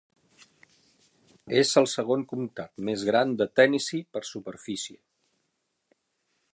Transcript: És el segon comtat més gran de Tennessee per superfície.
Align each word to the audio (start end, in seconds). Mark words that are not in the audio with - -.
És 1.59 1.73
el 1.81 1.89
segon 1.91 2.23
comtat 2.31 2.73
més 2.89 3.05
gran 3.11 3.37
de 3.43 3.49
Tennessee 3.61 4.09
per 4.17 4.27
superfície. 4.31 4.99